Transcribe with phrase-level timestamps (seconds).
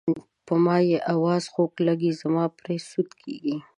[0.45, 3.55] په ما یې اواز خوږ لګي زما پرې سود کیږي.